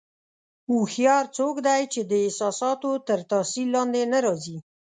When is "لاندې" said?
3.75-4.01